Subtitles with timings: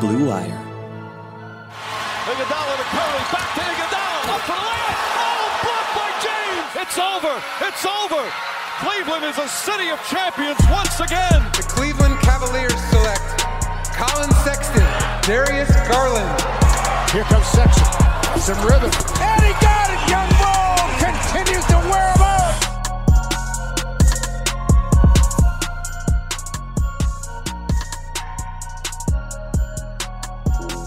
[0.00, 0.56] Blue Wire.
[2.24, 4.96] Iguodala to Curry, back to Iguodala, up for the layup.
[5.20, 6.72] Oh, blocked by James.
[6.80, 7.34] It's over.
[7.68, 8.24] It's over.
[8.80, 11.44] Cleveland is a city of champions once again.
[11.52, 13.44] The Cleveland Cavaliers select
[13.92, 14.88] Colin Sexton,
[15.28, 16.32] Darius Garland.
[17.12, 17.84] Here comes Sexton.
[18.40, 18.88] Some rhythm.
[19.20, 20.00] And he got it.
[20.08, 22.39] Young Bull continues to wear him out.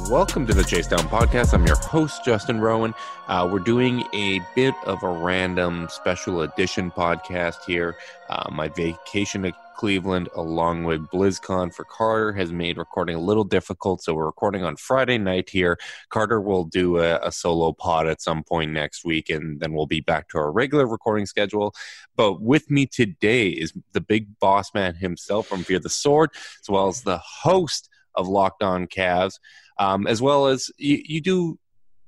[0.09, 1.53] Welcome to the Chase Down Podcast.
[1.53, 2.93] I'm your host, Justin Rowan.
[3.27, 7.95] Uh, we're doing a bit of a random special edition podcast here.
[8.29, 13.45] Uh, my vacation to Cleveland, along with BlizzCon for Carter, has made recording a little
[13.45, 14.03] difficult.
[14.03, 15.79] So we're recording on Friday night here.
[16.09, 19.87] Carter will do a, a solo pod at some point next week, and then we'll
[19.87, 21.73] be back to our regular recording schedule.
[22.15, 26.29] But with me today is the big boss man himself from Fear the Sword,
[26.61, 29.39] as well as the host of Locked On Cavs
[29.77, 31.57] um, as well as you, you do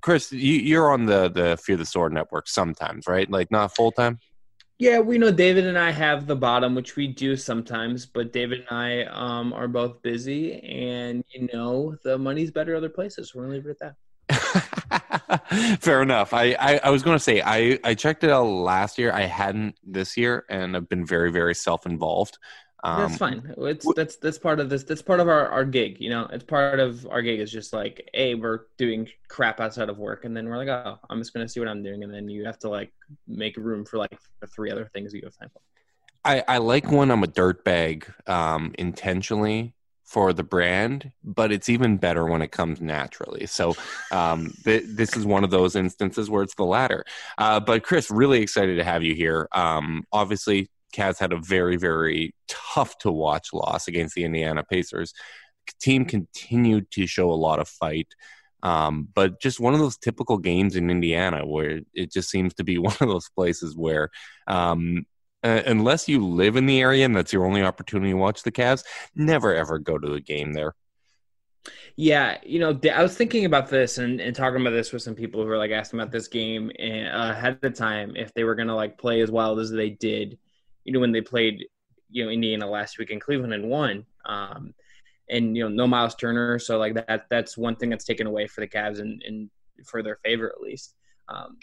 [0.02, 3.92] chris you, are on the the fear the sword network sometimes right like not full
[3.92, 4.20] time
[4.78, 8.60] yeah we know david and i have the bottom which we do sometimes but david
[8.70, 13.44] and i um, are both busy and you know the money's better other places we're
[13.44, 13.96] gonna leave it at that
[15.80, 16.34] Fair enough.
[16.34, 19.12] I, I, I was going to say I, I checked it out last year.
[19.12, 22.38] I hadn't this year, and I've been very very self involved.
[22.86, 23.54] Um, that's fine.
[23.58, 24.84] It's that's that's part of this.
[24.84, 25.98] That's part of our, our gig.
[26.00, 27.40] You know, it's part of our gig.
[27.40, 31.00] Is just like, a we're doing crap outside of work, and then we're like, oh,
[31.10, 32.94] I'm just gonna see what I'm doing, and then you have to like
[33.28, 35.62] make room for like the three other things you have time for.
[36.24, 41.98] I, I like when I'm a dirtbag um, intentionally for the brand, but it's even
[41.98, 43.48] better when it comes naturally.
[43.48, 43.76] So
[44.12, 47.04] um, th- this is one of those instances where it's the latter.
[47.38, 49.48] Uh, but Chris, really excited to have you here.
[49.52, 55.14] Um, obviously, Cavs had a very, very tough to watch loss against the Indiana Pacers.
[55.68, 58.08] The team continued to show a lot of fight.
[58.64, 62.64] Um, but just one of those typical games in Indiana where it just seems to
[62.64, 64.10] be one of those places where,
[64.48, 65.06] um,
[65.44, 68.52] uh, unless you live in the area and that's your only opportunity to watch the
[68.52, 68.84] Cavs,
[69.16, 70.74] never ever go to a game there.
[71.96, 75.16] Yeah, you know, I was thinking about this and, and talking about this with some
[75.16, 78.56] people who were like asking about this game eh, ahead of time if they were
[78.56, 80.38] going to like play as wild as they did
[80.86, 81.66] you know when they played
[82.10, 84.06] you know Indiana last week in Cleveland and won.
[84.26, 84.74] Um,
[85.30, 88.48] and you know no Miles Turner, so like that that's one thing that's taken away
[88.48, 89.50] for the Cavs and, and
[89.86, 90.96] for their favor at least.
[91.28, 91.58] Um,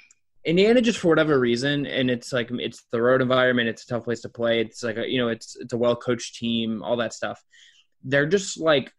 [0.45, 3.69] Indiana just for whatever reason, and it's like it's the road environment.
[3.69, 4.61] It's a tough place to play.
[4.61, 7.41] It's like a, you know it's it's a well coached team, all that stuff.
[8.03, 8.93] They're just like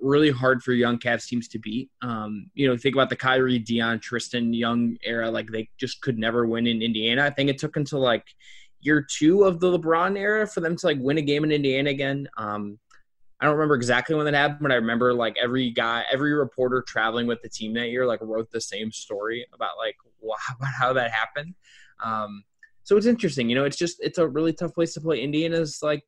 [0.00, 1.90] really hard for young Cavs teams to beat.
[2.00, 5.30] Um, you know, think about the Kyrie, Dion, Tristan Young era.
[5.30, 7.24] Like they just could never win in Indiana.
[7.24, 8.24] I think it took until like
[8.82, 11.90] year two of the LeBron era for them to like win a game in Indiana
[11.90, 12.28] again.
[12.36, 12.78] Um,
[13.40, 16.84] I don't remember exactly when that happened, but I remember like every guy, every reporter
[16.86, 20.92] traveling with the team that year, like wrote the same story about like about how
[20.92, 21.54] that happened.
[22.04, 22.44] Um,
[22.84, 23.64] so it's interesting, you know.
[23.64, 25.22] It's just it's a really tough place to play.
[25.22, 26.04] Indiana's like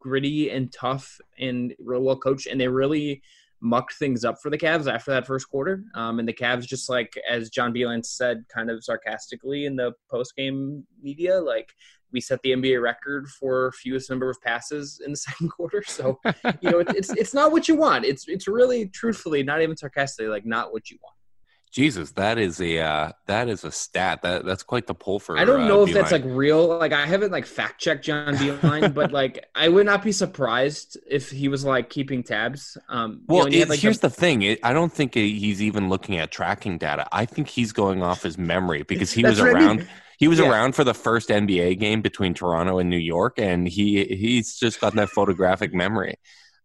[0.00, 3.22] gritty and tough and real well coached, and they really
[3.60, 5.82] mucked things up for the Cavs after that first quarter.
[5.94, 9.92] Um, and the Cavs just like as John Beilein said, kind of sarcastically in the
[10.10, 11.72] post game media, like
[12.12, 15.82] we set the NBA record for fewest number of passes in the second quarter.
[15.86, 16.18] So,
[16.60, 18.04] you know, it's, it's, it's not what you want.
[18.04, 21.16] It's it's really truthfully, not even sarcastically, like not what you want.
[21.76, 24.22] Jesus, that is a uh, that is a stat.
[24.22, 25.36] That that's quite the pull for.
[25.36, 26.68] I don't uh, know if that's like real.
[26.68, 30.96] Like I haven't like fact checked John Beilein, but like I would not be surprised
[31.06, 32.78] if he was like keeping tabs.
[32.88, 34.40] Um, you Well, know, and he had, like, here's the thing.
[34.40, 37.06] It, I don't think he's even looking at tracking data.
[37.12, 39.56] I think he's going off his memory because he was around.
[39.56, 39.88] I mean.
[40.18, 40.46] He was Yeah.
[40.50, 44.80] around for the first NBA game between Toronto and New York, and he he's just
[44.80, 46.16] got that photographic memory.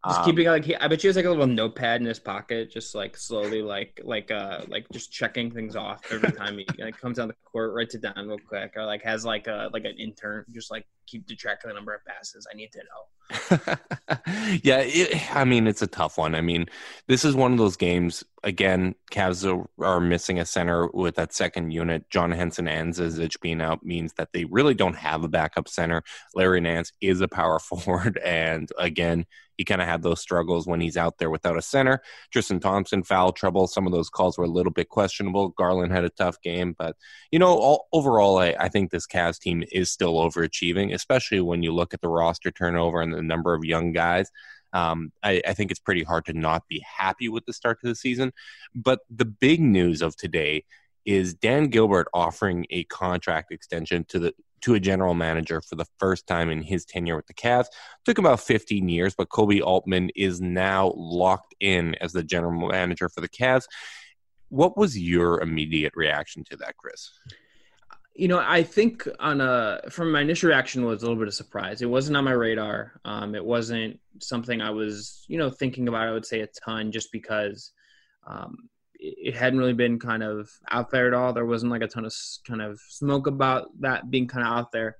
[0.08, 2.20] Just Um, keeping like he, I bet you has like a little notepad in his
[2.20, 6.66] pocket, just like slowly like like uh like just checking things off every time he
[6.80, 9.70] like comes down the court, writes it down real quick, or like has like a
[9.74, 12.48] like an intern just like keep the track of the number of passes.
[12.52, 13.06] I need to know.
[14.64, 16.34] yeah, it, I mean it's a tough one.
[16.34, 16.66] I mean,
[17.08, 18.24] this is one of those games.
[18.44, 22.10] Again, Cavs are, are missing a center with that second unit.
[22.10, 26.04] John Henson and Zizic being out means that they really don't have a backup center.
[26.34, 29.26] Larry Nance is a power forward, and again,
[29.62, 32.02] he kind of had those struggles when he's out there without a center.
[32.32, 33.68] Tristan Thompson foul trouble.
[33.68, 35.50] Some of those calls were a little bit questionable.
[35.50, 36.96] Garland had a tough game, but
[37.30, 41.62] you know, all, overall, I, I think this Cavs team is still overachieving, especially when
[41.62, 44.32] you look at the roster turnover and the number of young guys.
[44.74, 47.88] Um, I, I think it's pretty hard to not be happy with the start to
[47.88, 48.34] the season.
[48.74, 50.64] But the big news of today
[51.06, 55.86] is Dan Gilbert offering a contract extension to the to a general manager for the
[56.00, 57.68] first time in his tenure with the Cavs.
[58.06, 63.10] Took about 15 years, but Koby Altman is now locked in as the general manager
[63.10, 63.66] for the Cavs.
[64.50, 67.12] What was your immediate reaction to that, Chris?
[68.14, 71.34] You know, I think on a from my initial reaction was a little bit of
[71.34, 71.82] surprise.
[71.82, 73.00] It wasn't on my radar.
[73.06, 76.08] Um, it wasn't something I was, you know, thinking about.
[76.08, 77.72] I would say a ton, just because
[78.28, 78.70] um,
[79.02, 81.34] it, hadn't really been kind of out there at all.
[81.34, 82.14] There wasn't like a ton of
[82.48, 84.96] kind of smoke about that being kind of out there.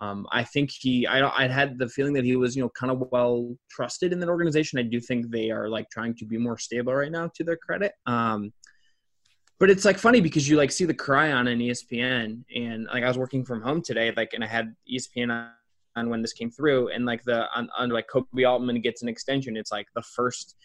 [0.00, 2.92] Um, I think he, I, I had the feeling that he was, you know, kind
[2.92, 4.78] of well trusted in that organization.
[4.78, 7.56] I do think they are like trying to be more stable right now, to their
[7.56, 7.92] credit.
[8.06, 8.52] Um,
[9.58, 13.04] but it's like funny because you like see the cry on an ESPN and like
[13.04, 15.50] I was working from home today, like and I had ESPN on,
[15.96, 19.08] on when this came through and like the on, on like Koby Altman gets an
[19.08, 19.56] extension.
[19.56, 20.56] It's like the first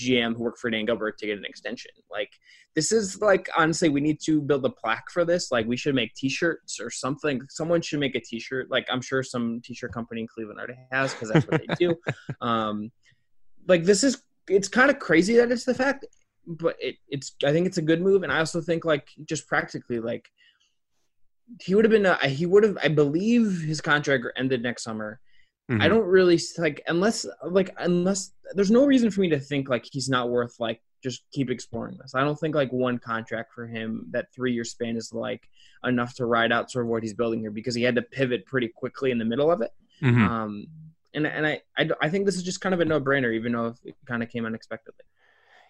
[0.00, 1.90] GM who worked for Dan Gilbert to get an extension.
[2.10, 2.30] Like
[2.74, 5.50] this is like honestly, we need to build a plaque for this.
[5.50, 7.40] Like we should make T-shirts or something.
[7.48, 8.70] Someone should make a T-shirt.
[8.70, 11.94] Like I'm sure some T-shirt company in Cleveland already has because that's what they do.
[12.40, 12.90] Um,
[13.68, 16.06] like this is it's kind of crazy that it's the fact,
[16.46, 19.46] but it, it's I think it's a good move, and I also think like just
[19.46, 20.28] practically like
[21.60, 25.20] he would have been a, he would have I believe his contract ended next summer.
[25.70, 25.82] Mm-hmm.
[25.82, 29.86] I don't really like unless like unless there's no reason for me to think like
[29.90, 32.14] he's not worth like just keep exploring this.
[32.14, 35.48] I don't think like one contract for him that three year span is like
[35.84, 38.46] enough to ride out sort of what he's building here because he had to pivot
[38.46, 39.70] pretty quickly in the middle of it.
[40.02, 40.28] Mhm.
[40.28, 40.66] Um,
[41.14, 43.52] and and I, I I think this is just kind of a no brainer, even
[43.52, 45.04] though it kind of came unexpectedly.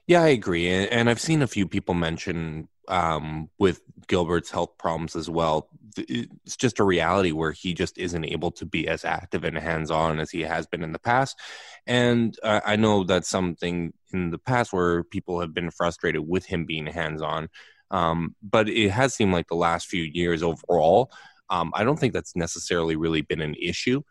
[0.06, 4.76] Yeah, I agree, and, and I've seen a few people mention um, with Gilbert's health
[4.76, 5.68] problems as well.
[5.96, 10.20] It's just a reality where he just isn't able to be as active and hands-on
[10.20, 11.38] as he has been in the past.
[11.86, 16.44] And uh, I know that's something in the past where people have been frustrated with
[16.44, 17.48] him being hands-on.
[17.90, 21.10] Um, but it has seemed like the last few years overall,
[21.48, 24.02] um, I don't think that's necessarily really been an issue.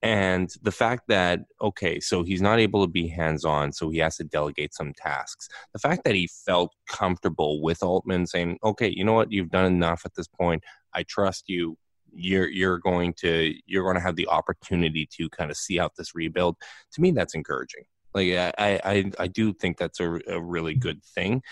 [0.00, 3.98] And the fact that, okay, so he's not able to be hands on, so he
[3.98, 5.48] has to delegate some tasks.
[5.72, 9.64] The fact that he felt comfortable with Altman saying, okay, you know what, you've done
[9.64, 10.62] enough at this point.
[10.94, 11.76] I trust you.
[12.10, 15.92] You're you're going to you're going to have the opportunity to kind of see out
[15.96, 16.56] this rebuild.
[16.92, 17.84] To me, that's encouraging.
[18.14, 21.42] Like I I I do think that's a, a really good thing,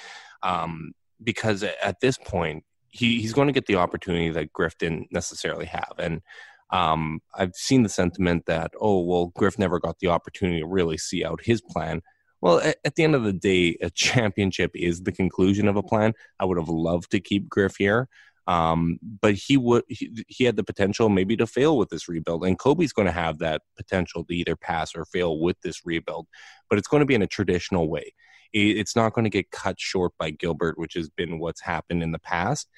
[0.42, 5.08] um, because at this point he, he's going to get the opportunity that Griff didn't
[5.12, 6.22] necessarily have, and
[6.70, 10.98] um, I've seen the sentiment that, oh, well, Griff never got the opportunity to really
[10.98, 12.02] see out his plan.
[12.40, 15.82] Well, at, at the end of the day, a championship is the conclusion of a
[15.82, 16.14] plan.
[16.40, 18.08] I would have loved to keep Griff here.
[18.48, 22.44] Um, but he would he, he had the potential maybe to fail with this rebuild,
[22.44, 26.28] and Koby's going to have that potential to either pass or fail with this rebuild.
[26.70, 28.14] But it's going to be in a traditional way.
[28.52, 32.04] It, it's not going to get cut short by Gilbert, which has been what's happened
[32.04, 32.68] in the past.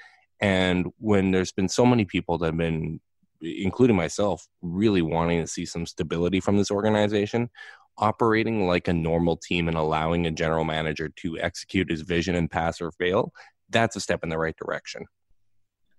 [0.41, 3.01] And when there's been so many people that have been
[3.41, 7.51] including myself, really wanting to see some stability from this organization,
[7.99, 12.51] operating like a normal team and allowing a general manager to execute his vision and
[12.51, 13.33] pass or fail,
[13.71, 15.05] that's a step in the right direction.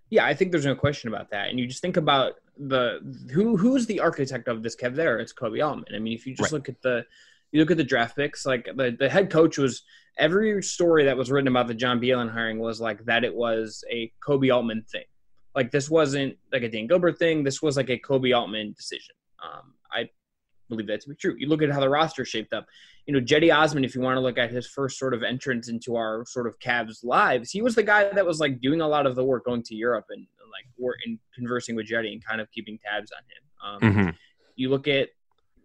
[0.10, 1.50] Yeah, I think there's no question about that.
[1.50, 3.00] And you just think about the
[3.32, 5.20] who who's the architect of this Kev there?
[5.20, 5.96] It's Koby Altman.
[5.96, 6.58] I mean, if you just Right.
[6.58, 7.06] look at the
[7.52, 9.84] you look at the draft picks, like the, the head coach was
[10.18, 13.84] every story that was written about the John Beilein hiring was like that it was
[13.90, 15.06] a Koby Altman thing.
[15.56, 17.44] Like this wasn't like a Dan Gilbert thing.
[17.44, 19.16] This was like a Koby Altman decision.
[19.44, 20.10] Um, I
[20.70, 21.36] believe that to be true.
[21.38, 22.68] You look at how the roster shaped up.
[23.06, 25.68] You know, Cedi Osman, if you want to look at his first sort of entrance
[25.68, 28.88] into our sort of Cavs lives, he was the guy that was like doing a
[28.88, 32.24] lot of the work going to Europe and like work and conversing with Cedi and
[32.24, 33.50] kind of keeping tabs on him.
[33.62, 34.10] Um, mm-hmm.
[34.56, 35.10] You look at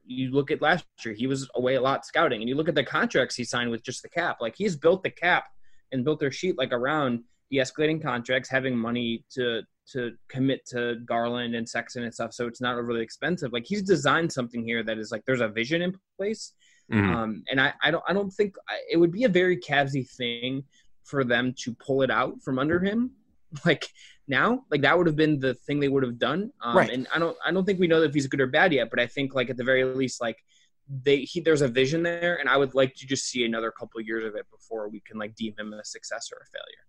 [0.07, 2.75] you look at last year, he was away a lot scouting, and you look at
[2.75, 4.39] the contracts he signed with just the cap.
[4.41, 5.47] Like he's built the cap
[5.93, 9.63] and built their sheet like around the escalating contracts, having money to
[9.93, 13.53] to commit to Garland and Sexton and stuff, so it's not overly expensive.
[13.53, 16.53] Like he's designed something here that is like there's a vision in place,
[16.93, 17.15] mm-hmm.
[17.15, 18.55] um, and I, I don't I don't think
[18.91, 20.65] it would be a very Cavsy thing
[21.05, 23.11] for them to pull it out from under him,
[23.65, 23.87] like
[24.27, 24.65] now.
[24.71, 26.51] Like that would have been the thing they would have done.
[26.63, 26.91] Um, right.
[26.91, 29.01] And I don't I don't think we know if he's good or bad yet, but
[29.01, 30.39] I think like at the very least like
[30.89, 34.01] they he, there's a vision there, and I would like to just see another couple
[34.01, 36.85] years of it before we can like deem him a success or a failure.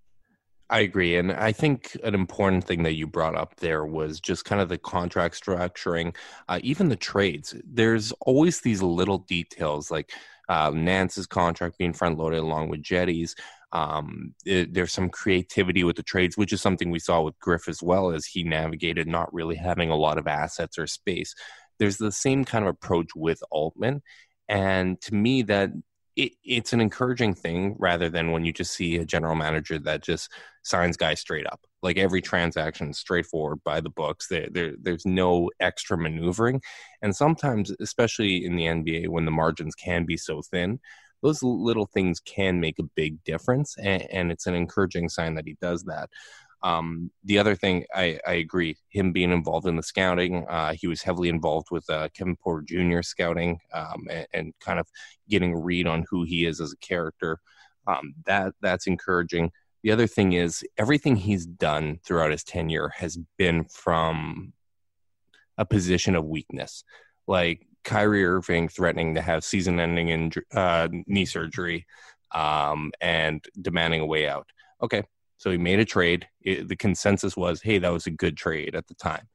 [0.70, 1.16] I agree.
[1.18, 4.70] And I think an important thing that you brought up there was just kind of
[4.70, 6.16] the contract structuring,
[6.48, 7.54] uh, even the trades.
[7.64, 10.12] There's always these little details like
[10.50, 13.36] uh, Nance's contract being front loaded along with Cedi's.
[13.74, 17.68] Um, it, there's some creativity with the trades, which is something we saw with Griff
[17.68, 21.36] as well as he navigated not really having a lot of assets or space.
[21.78, 24.02] There's the same kind of approach with Altman.
[24.48, 25.72] And to me, that
[26.16, 30.02] it, it's an encouraging thing rather than when you just see a general manager that
[30.02, 30.32] just
[30.64, 31.62] signs guys straight up.
[31.82, 34.28] Like every transaction straightforward by the books.
[34.28, 36.62] There, there, there's no extra maneuvering.
[37.02, 40.80] And sometimes, especially in the NBA, when the margins can be so thin,
[41.22, 43.76] those little things can make a big difference.
[43.78, 46.10] And, and it's an encouraging sign that he does that.
[46.66, 50.88] Um, the other thing, I, I, agree, him being involved in the scouting, uh, he
[50.88, 53.04] was heavily involved with uh, Kevin Porter Jr.
[53.04, 54.88] scouting um, and, and, kind of
[55.30, 57.38] getting a read on who he is as a character.
[57.86, 59.52] Um, that that's encouraging.
[59.84, 64.54] The other thing is everything he's done throughout his tenure has been from
[65.60, 66.84] a position of weakness,
[67.28, 71.86] like Kyrie Irving threatening to have season-ending in, uh, knee surgery
[72.34, 74.48] um, and demanding a way out.
[74.82, 75.04] Okay,
[75.38, 76.28] so he made a trade.
[76.42, 79.28] It, the consensus was, hey, that was a good trade at the time.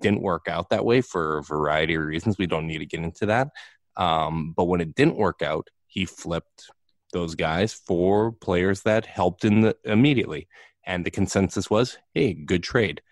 [0.00, 2.38] Didn't work out that way for a variety of reasons.
[2.38, 3.48] We don't need to get into that.
[3.96, 6.70] Um, but when it didn't work out, he flipped
[7.12, 10.48] those guys for players that helped in the immediately.
[10.84, 13.02] And the consensus was, hey, good trade.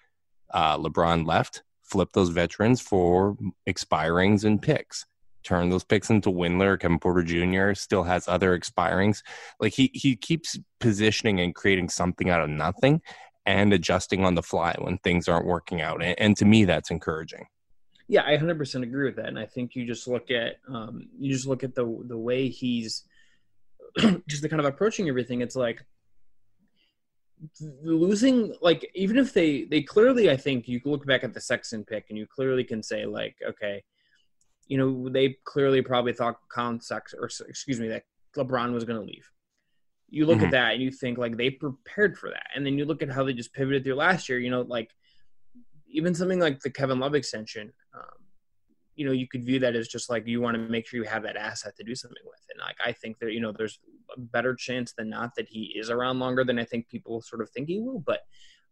[0.50, 3.36] Uh, LeBron left, flipped those veterans for
[3.68, 5.04] expirings and picks
[5.42, 6.78] turn those picks into Windler.
[6.78, 7.74] Kevin Porter Jr.
[7.74, 9.22] still has other expirings.
[9.58, 13.02] Like he he keeps positioning and creating something out of nothing
[13.46, 16.02] and adjusting on the fly when things aren't working out.
[16.02, 17.46] And, and to me, that's encouraging.
[18.06, 19.28] Yeah, I 100% agree with that.
[19.28, 22.48] And I think you just look at um, you just look at the the way
[22.48, 23.04] he's
[24.28, 25.40] just the kind of approaching everything.
[25.40, 25.84] It's like
[27.82, 31.84] losing like even if they they clearly I think you look back at the Sexton
[31.84, 33.82] pick and you clearly can say like okay
[34.70, 38.04] you know, they clearly probably thought Colin Sex or excuse me, that
[38.36, 39.28] LeBron was going to leave.
[40.08, 40.46] You look mm-hmm.
[40.46, 43.10] at that and you think like they prepared for that, and then you look at
[43.10, 44.38] how they just pivoted through last year.
[44.38, 44.90] You know, like
[45.88, 47.72] even something like the Kevin Love extension.
[47.92, 48.26] Um,
[48.94, 51.08] you know, you could view that as just like you want to make sure you
[51.08, 52.40] have that asset to do something with.
[52.52, 53.80] And like I think that you know, there's
[54.16, 57.42] a better chance than not that he is around longer than I think people sort
[57.42, 57.98] of think he will.
[57.98, 58.20] But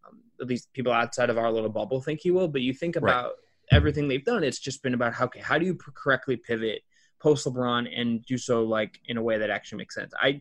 [0.06, 2.46] um, at least people outside of our little bubble think he will.
[2.46, 3.32] But you think about right
[3.70, 6.82] everything they've done, it's just been about how okay, how do you correctly pivot
[7.20, 10.12] post LeBron and do so like in a way that actually makes sense.
[10.20, 10.40] I,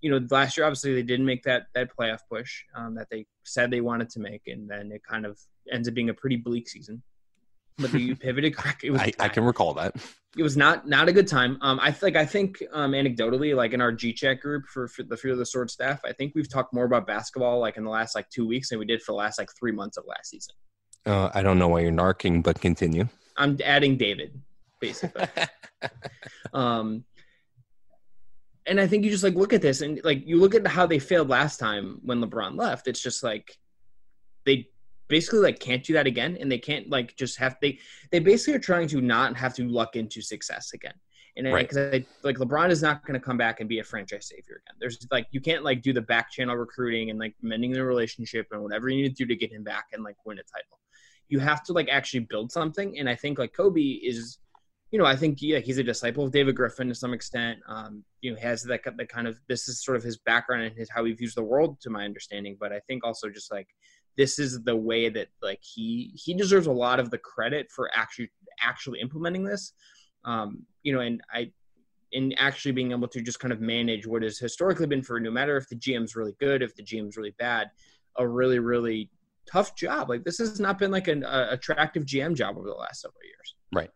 [0.00, 3.26] you know, last year obviously they didn't make that that playoff push um, that they
[3.44, 5.38] said they wanted to make, and then it kind of
[5.72, 7.02] ends up being a pretty bleak season.
[7.78, 8.88] But you pivoted correctly.
[8.88, 9.96] It was I, I, can recall that.
[10.36, 11.58] It was not not a good time.
[11.62, 15.02] Um, I like I think um, anecdotally, like in our G chat group for, for
[15.04, 17.84] the Fear of the Sword staff, I think we've talked more about basketball like in
[17.84, 20.04] the last like two weeks than we did for the last like three months of
[20.06, 20.54] last season.
[21.06, 23.08] Uh, I don't know why you're narking, but continue.
[23.36, 24.40] I'm adding David,
[24.80, 25.26] basically.
[26.54, 27.04] um,
[28.66, 30.86] and I think you just like look at this and like you look at how
[30.86, 32.88] they failed last time when LeBron left.
[32.88, 33.58] It's just like
[34.46, 34.68] they
[35.08, 37.78] basically like can't do that again, and they can't like just have they
[38.10, 40.94] they basically are trying to not have to luck into success again.
[41.36, 42.06] And because right.
[42.22, 44.76] like LeBron is not going to come back and be a franchise savior again.
[44.80, 48.46] There's like you can't like do the back channel recruiting and like mending the relationship
[48.52, 50.78] and whatever you need to do to get him back and like win a title
[51.34, 52.96] you have to like actually build something.
[52.96, 54.38] And I think like Koby is,
[54.92, 57.58] you know, I think yeah, he's a disciple of David Griffin to some extent.
[57.68, 60.76] Um, you know, has that, that kind of this is sort of his background and
[60.76, 62.56] his how he views the world, to my understanding.
[62.60, 63.66] But I think also just like
[64.16, 67.90] this is the way that like he he deserves a lot of the credit for
[67.92, 68.30] actually
[68.62, 69.72] actually implementing this.
[70.24, 71.50] Um, you know, and I
[72.12, 75.32] in actually being able to just kind of manage what has historically been for no
[75.32, 77.72] matter if the GM's really good, if the GM's really bad,
[78.18, 79.10] a really, really
[79.50, 80.08] tough job.
[80.08, 83.22] Like this has not been like an uh, attractive GM job over the last several
[83.24, 83.54] years.
[83.72, 83.90] Right.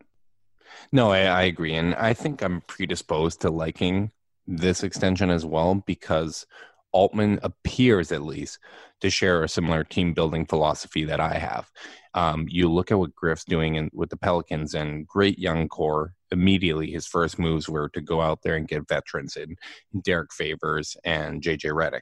[0.93, 1.75] No, I, I agree.
[1.75, 4.11] And I think I'm predisposed to liking
[4.47, 6.47] this extension as well because
[6.93, 8.59] Altman appears at least
[9.01, 11.71] to share a similar team building philosophy that I have.
[12.15, 16.15] Um, you look at what Griff's doing in, with the Pelicans and great young core.
[16.31, 19.57] Immediately, his first moves were to go out there and get veterans in
[20.03, 22.01] Derrick Favors and JJ Redick.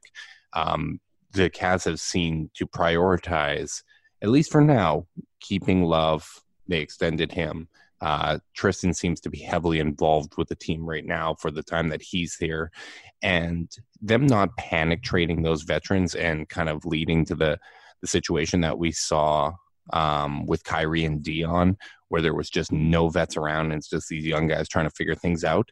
[0.53, 1.01] Um,
[1.37, 3.83] the Cavs have seen to prioritize,
[4.23, 5.07] at least for now,
[5.41, 6.43] keeping Love.
[6.69, 7.69] They extended him.
[8.01, 11.89] Uh, Tristan seems to be heavily involved with the team right now for the time
[11.89, 12.71] that he's here.
[13.23, 13.71] And
[14.03, 17.59] them not panic trading those veterans and kind of leading to the,
[18.03, 19.53] the situation that we saw
[19.93, 21.79] um, with Kyrie and Dion,
[22.09, 24.95] where there was just no vets around and it's just these young guys trying to
[24.95, 25.71] figure things out.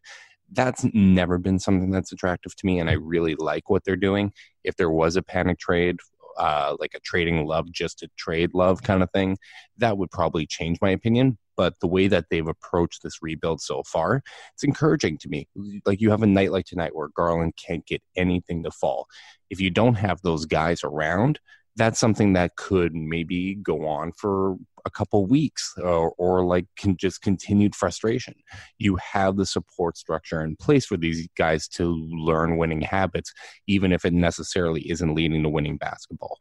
[0.54, 4.32] That's never been something that's attractive to me, and I really like what they're doing.
[4.62, 5.98] If there was a panic trade,
[6.38, 9.36] uh, like a trading love just to trade love kind of thing,
[9.78, 13.82] that would probably change my opinion but the way that they've approached this rebuild so
[13.82, 15.48] far, it's encouraging to me.
[15.84, 19.08] Like you have a night like tonight where Garland can't get anything to fall.
[19.50, 21.38] If you don't have those guys around,
[21.76, 26.96] that's something that could maybe go on for a couple weeks or, or like can
[26.96, 28.34] just continued frustration.
[28.78, 33.32] You have the support structure in place for these guys to learn winning habits,
[33.66, 36.38] even if it necessarily isn't leading to winning basketball.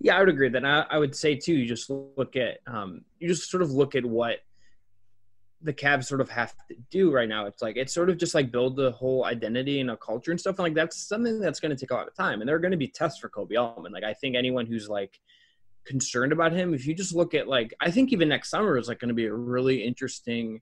[0.00, 0.48] Yeah, I would agree.
[0.48, 3.70] Then I, I, would say too, you just look at um, you just sort of
[3.70, 4.38] look at what
[5.62, 7.46] the Cavs sort of have to do right now.
[7.46, 10.40] It's like it's sort of just like build the whole identity and a culture and
[10.40, 10.58] stuff.
[10.58, 12.40] And like that's something that's going to take a lot of time.
[12.40, 13.92] And there are going to be tests for Koby Altman.
[13.92, 15.18] Like I think anyone who's like
[15.84, 18.88] concerned about him, if you just look at like I think even next summer is
[18.88, 20.60] like going to be a really interesting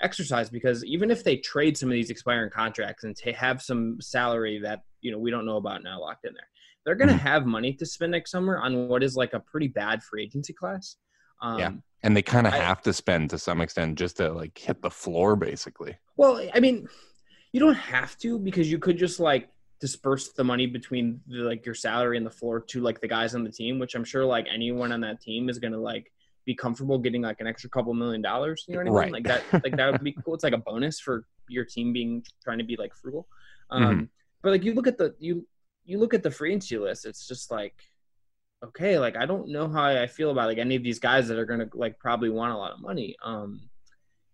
[0.00, 4.00] exercise because even if they trade some of these expiring contracts and to have some
[4.00, 6.48] salary that you know we don't know about now locked in there
[6.84, 7.26] they're going to mm-hmm.
[7.26, 10.52] have money to spend next summer on what is like a pretty bad free agency
[10.52, 10.96] class.
[11.42, 11.72] Um, yeah,
[12.02, 14.90] and they kind of have to spend to some extent just to like hit the
[14.90, 15.96] floor, basically.
[16.16, 16.88] Well, I mean,
[17.52, 21.66] you don't have to because you could just like disperse the money between the, like
[21.66, 24.24] your salary and the floor to like the guys on the team, which I'm sure
[24.24, 26.10] like anyone on that team is going to like
[26.44, 28.64] be comfortable getting like an extra couple million dollars.
[28.68, 28.94] You know what I mean?
[28.94, 29.12] Right.
[29.12, 30.34] Like that, like that would be cool.
[30.34, 33.26] It's like a bonus for your team being trying to be like frugal.
[33.70, 34.04] Um, mm-hmm.
[34.42, 35.46] But like you look at the you
[35.84, 37.74] you look at the free agency list, it's just like,
[38.62, 41.38] okay, like I don't know how I feel about like any of these guys that
[41.38, 43.16] are gonna like probably want a lot of money.
[43.22, 43.60] Um,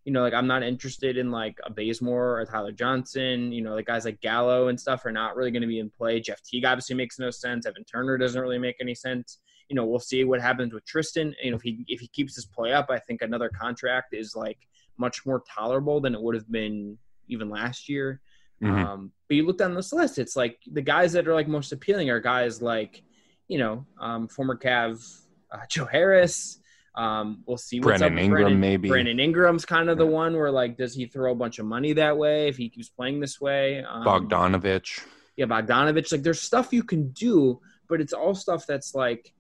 [0.05, 3.53] you know, like I'm not interested in like a Bazemore or Tyler Johnson.
[3.53, 5.91] You know, like guys like Gallo and stuff are not really going to be in
[5.91, 6.21] play.
[6.21, 7.67] Jeff Teague obviously makes no sense.
[7.67, 9.39] Evan Turner doesn't really make any sense.
[9.69, 11.35] You know, we'll see what happens with Tristan.
[11.43, 14.35] You know, if he if he keeps this play up, I think another contract is
[14.35, 14.59] like
[14.97, 18.21] much more tolerable than it would have been even last year.
[18.63, 18.85] Mm-hmm.
[18.85, 21.73] Um, but you look down this list, it's like the guys that are like most
[21.73, 23.03] appealing are guys like,
[23.49, 25.03] you know, um, former Cav
[25.51, 26.61] uh, Joe Harris.
[26.95, 28.25] Um, we'll see what's Brandon up.
[28.25, 28.89] Ingram, Brandon, maybe.
[28.89, 31.93] Brandon Ingram's kind of the one where like, does he throw a bunch of money
[31.95, 33.85] that way if he keeps playing this way?
[33.85, 35.01] Um, Bogdanovich.
[35.37, 36.11] Yeah, Bogdanovich.
[36.11, 39.33] Like, there's stuff you can do, but it's all stuff that's like,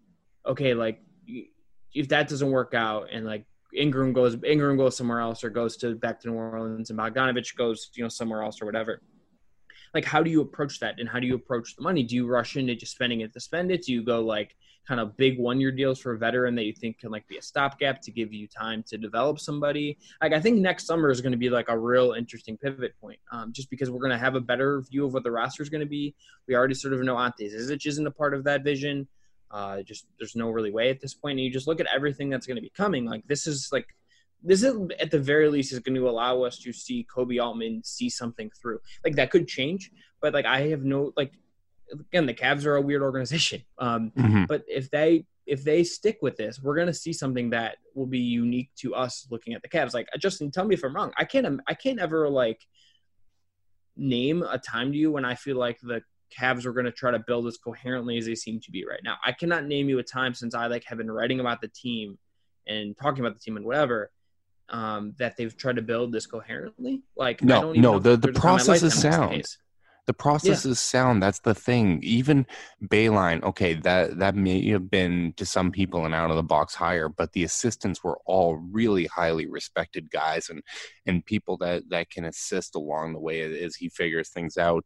[0.46, 1.00] okay, like
[1.94, 3.44] if that doesn't work out and like
[3.74, 7.56] Ingram goes Ingram goes somewhere else or goes to back to New Orleans and Bogdanovich
[7.56, 9.02] goes you know somewhere else or whatever.
[9.94, 12.02] Like how do you approach that and how do you approach the money?
[12.02, 13.82] Do you rush into just spending it to spend it?
[13.82, 16.72] Do you go like kind of big one year deals for a veteran that you
[16.72, 19.98] think can like be a stopgap to give you time to develop somebody?
[20.22, 23.18] Like I think next summer is going to be like a real interesting pivot point,
[23.30, 25.68] um, just because we're going to have a better view of what the roster is
[25.68, 26.14] going to be.
[26.46, 29.06] We already sort of know Ante Zizic isn't a part of that vision.
[29.50, 31.38] Uh, just there's no really way at this point.
[31.38, 33.04] And you just look at everything that's going to be coming.
[33.04, 33.94] Like this is like
[34.42, 37.82] this is at the very least is going to allow us to see Koby Altman
[37.84, 38.78] see something through.
[39.04, 41.32] Like that could change, but like I have no like
[41.92, 43.62] again the Cavs are a weird organization.
[43.78, 44.44] Um, mm-hmm.
[44.46, 48.06] But if they if they stick with this, we're going to see something that will
[48.06, 49.94] be unique to us looking at the Cavs.
[49.94, 51.12] Like Justin, tell me if I'm wrong.
[51.16, 52.60] I can't I can't ever like
[53.96, 56.02] name a time to you when I feel like the
[56.36, 59.00] Cavs are going to try to build as coherently as they seem to be right
[59.02, 59.16] now.
[59.24, 62.18] I cannot name you a time since I like have been writing about the team
[62.66, 64.10] and talking about the team and whatever
[64.70, 67.02] um, that they've tried to build this coherently.
[67.16, 69.44] Like no, no, the the process is sound.
[69.44, 69.56] The
[70.12, 70.72] process yeah.
[70.72, 71.22] is sound.
[71.22, 72.00] That's the thing.
[72.02, 72.46] Even
[72.84, 76.74] Beilein okay, that that may have been to some people an out of the box
[76.74, 80.62] hire, but the assistants were all really highly respected guys and
[81.06, 84.84] and people that that can assist along the way as he figures things out.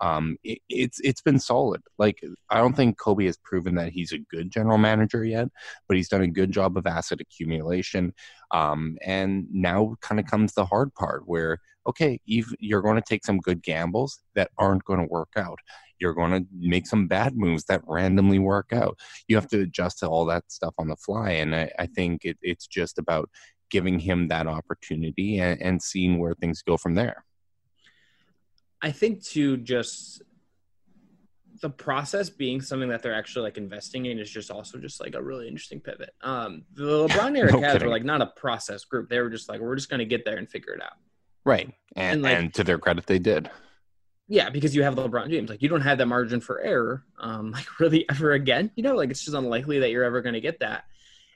[0.00, 1.82] Um, it, it's it's been solid.
[1.98, 5.48] Like I don't think Koby has proven that he's a good general manager yet,
[5.88, 8.12] but he's done a good job of asset accumulation.
[8.50, 13.24] Um, and now kind of comes the hard part where okay, you're going to take
[13.24, 15.58] some good gambles that aren't going to work out.
[15.98, 18.98] You're going to make some bad moves that randomly work out.
[19.28, 21.30] You have to adjust to all that stuff on the fly.
[21.32, 23.30] And I, I think it, it's just about
[23.70, 27.24] giving him that opportunity and, and seeing where things go from there.
[28.82, 30.22] I think to just
[31.62, 35.14] the process being something that they're actually like investing in is just also just like
[35.14, 36.10] a really interesting pivot.
[36.20, 39.48] Um, the LeBron era no Cavs were like not a process group; they were just
[39.48, 40.98] like we're just going to get there and figure it out.
[41.44, 43.50] Right, and and, like, and, to their credit, they did.
[44.26, 47.50] Yeah, because you have LeBron James, like you don't have that margin for error, um,
[47.52, 48.70] like really ever again.
[48.74, 50.84] You know, like it's just unlikely that you're ever going to get that.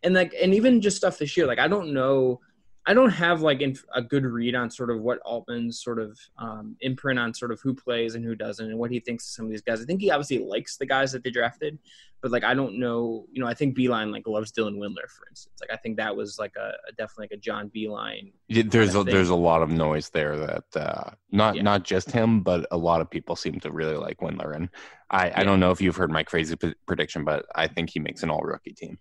[0.02, 2.40] And like, and even just stuff this year, like I don't know
[2.88, 3.60] I don't have like
[3.94, 7.60] a good read on sort of what Altman's sort of um, imprint on sort of
[7.60, 9.82] who plays and who doesn't and what he thinks of some of these guys.
[9.82, 11.78] I think he obviously likes the guys that they drafted,
[12.22, 13.26] but like I don't know.
[13.30, 15.60] You know, I think Beilein like loves Dylan Windler, for instance.
[15.60, 18.32] Like I think that was like a, a definitely like a John Beilein.
[18.48, 21.62] Yeah, there's a, there's a lot of noise there that uh, not yeah.
[21.62, 24.56] not just him, but a lot of people seem to really like Windler.
[24.56, 24.70] And
[25.10, 25.40] I yeah.
[25.40, 28.22] I don't know if you've heard my crazy p- prediction, but I think he makes
[28.22, 28.98] an all rookie team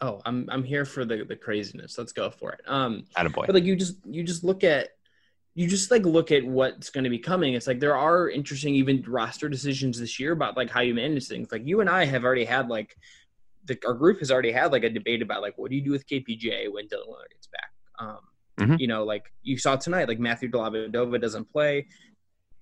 [0.00, 1.98] oh i'm i'm here for the the craziness.
[1.98, 2.60] Let's go for it.
[2.66, 3.46] Um Attaboy.
[3.46, 4.88] but like you just you just look at
[5.54, 7.54] you just like look at what's going to be coming.
[7.54, 11.28] It's like there are interesting even roster decisions this year about like how you manage
[11.28, 11.50] things.
[11.50, 12.96] Like you and i have already had like
[13.64, 15.90] the, our group has already had like a debate about like what do you do
[15.90, 17.70] with kpj when dylan Windler gets back?
[17.98, 18.18] Um
[18.58, 18.76] mm-hmm.
[18.78, 21.86] you know like you saw tonight like matthew Dellavedova doesn't play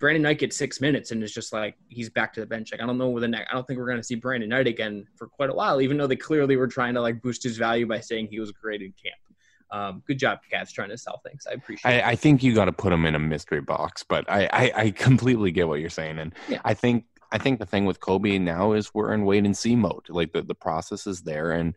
[0.05, 2.71] Brandon Knight gets six minutes and it's just like he's back to the bench.
[2.71, 3.49] Like I don't know where the next.
[3.49, 5.97] I don't think we're going to see Brandon Knight again for quite a while, even
[5.97, 8.83] though they clearly were trying to like boost his value by saying he was great
[8.83, 9.15] in camp.
[9.71, 11.47] Um, good job, Cavs, trying to sell things.
[11.49, 11.89] I appreciate.
[11.89, 12.05] I, it.
[12.05, 14.91] I think you got to put him in a mystery box, but I, I, I
[14.91, 16.61] completely get what you're saying, and yeah.
[16.63, 19.75] I think I think the thing with Koby now is we're in wait and see
[19.75, 20.07] mode.
[20.09, 21.73] Like the the process is there, and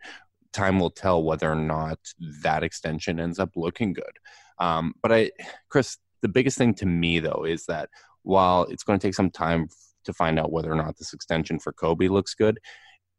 [0.52, 1.98] time will tell whether or not
[2.42, 4.18] that extension ends up looking good.
[4.58, 5.30] Um, but I,
[5.70, 7.88] Chris, the biggest thing to me though is that
[8.28, 9.68] while it's going to take some time
[10.04, 12.58] to find out whether or not this extension for Koby looks good,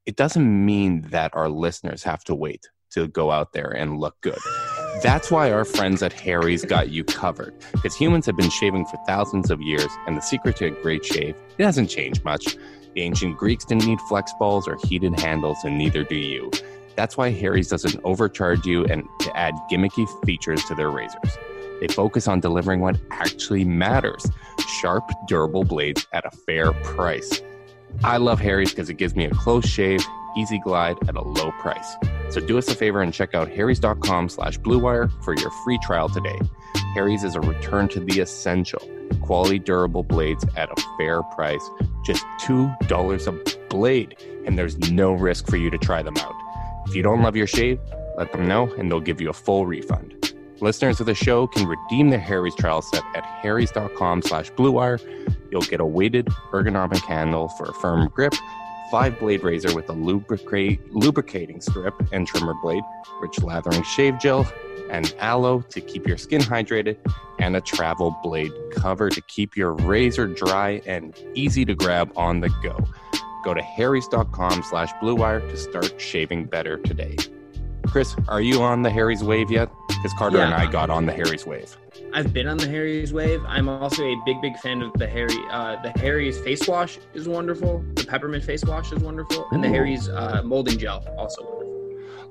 [0.05, 4.15] it doesn't mean that our listeners have to wait to go out there and look
[4.21, 4.37] good.
[5.01, 7.55] That's why our friends at Harry's got you covered.
[7.71, 11.03] Because humans have been shaving for thousands of years, and the secret to a great
[11.03, 12.57] shave, it hasn't changed much.
[12.93, 16.51] The ancient Greeks didn't need flex balls or heated handles, and neither do you.
[16.95, 21.37] That's why Harry's doesn't overcharge you and to add gimmicky features to their razors.
[21.79, 24.25] They focus on delivering what actually matters
[24.69, 27.41] sharp, durable blades at a fair price.
[28.03, 30.05] I love Harry's because it gives me a close shave,
[30.37, 31.95] easy glide at a low price.
[32.29, 36.07] So do us a favor and check out harrys.com slash bluewire for your free trial
[36.07, 36.39] today.
[36.93, 38.81] Harry's is a return to the essential
[39.21, 41.67] quality durable blades at a fair price,
[42.05, 44.15] just $2 a blade,
[44.45, 46.35] and there's no risk for you to try them out.
[46.87, 47.79] If you don't love your shave,
[48.17, 50.18] let them know and they'll give you a full refund.
[50.61, 54.99] Listeners of the show can redeem their Harry's trial set at harrys.com slash bluewire.
[55.49, 58.33] You'll get a weighted ergonomic handle for a firm grip,
[58.91, 62.83] five blade razor with a lubricating strip and trimmer blade,
[63.21, 64.51] rich lathering shave gel,
[64.89, 66.97] and aloe to keep your skin hydrated,
[67.39, 72.41] and a travel blade cover to keep your razor dry and easy to grab on
[72.41, 72.77] the go.
[73.45, 77.15] Go to harrys.com slash bluewire to start shaving better today.
[77.87, 79.71] Chris, are you on the Harry's wave yet?
[80.01, 80.45] Because Carter yeah.
[80.45, 81.75] and I got on the Harry's wave.
[82.13, 83.43] I've been on the Harry's wave.
[83.45, 85.35] I'm also a big, big fan of the Harry.
[85.51, 87.83] Uh, the Harry's face wash is wonderful.
[87.95, 89.67] The peppermint face wash is wonderful, and Ooh.
[89.67, 91.69] the Harry's uh, molding gel also wonderful.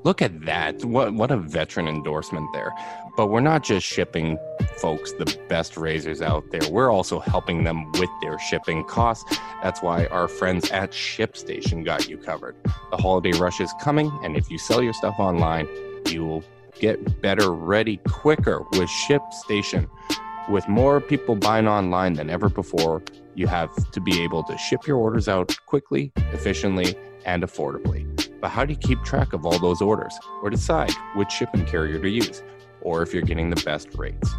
[0.04, 0.82] Look at that!
[0.84, 2.72] What what a veteran endorsement there.
[3.16, 4.38] But we're not just shipping
[4.76, 6.60] folks the best razors out there.
[6.70, 9.38] We're also helping them with their shipping costs.
[9.62, 12.56] That's why our friends at ShipStation got you covered.
[12.90, 15.68] The holiday rush is coming, and if you sell your stuff online,
[16.06, 16.44] you will
[16.78, 19.88] get better ready quicker with ShipStation.
[20.48, 23.02] With more people buying online than ever before,
[23.34, 28.06] you have to be able to ship your orders out quickly, efficiently, and affordably.
[28.40, 31.98] But how do you keep track of all those orders or decide which shipping carrier
[31.98, 32.42] to use
[32.80, 34.30] or if you're getting the best rates?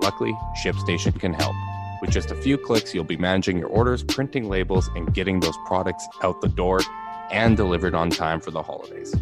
[0.00, 0.32] Luckily,
[0.64, 1.54] ShipStation can help.
[2.00, 5.56] With just a few clicks, you'll be managing your orders, printing labels, and getting those
[5.66, 6.80] products out the door
[7.30, 9.14] and delivered on time for the holidays.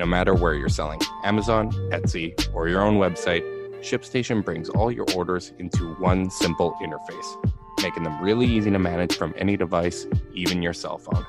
[0.00, 3.42] No matter where you're selling Amazon, Etsy, or your own website,
[3.80, 9.14] ShipStation brings all your orders into one simple interface, making them really easy to manage
[9.14, 11.22] from any device, even your cell phone.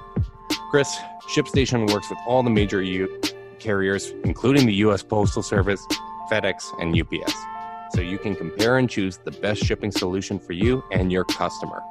[0.69, 0.97] Chris,
[1.35, 3.19] ShipStation works with all the major U-
[3.59, 5.03] carriers, including the U.S.
[5.03, 5.85] Postal Service,
[6.31, 7.35] FedEx, and UPS.
[7.93, 11.83] so you can compare and choose the best shipping solution for you and your customer.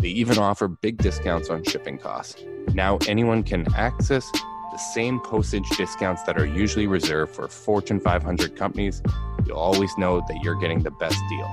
[0.00, 2.44] They even offer big discounts on shipping costs.
[2.74, 4.30] Now, anyone can access
[4.76, 9.00] the same postage discounts that are usually reserved for Fortune 500 companies.
[9.46, 11.50] You'll always know that you're getting the best deal.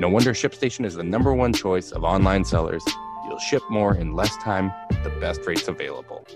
[0.00, 2.82] No wonder ShipStation is the number one choice of online sellers.
[3.28, 4.72] You'll ship more in less time,
[5.04, 6.26] the best rates available.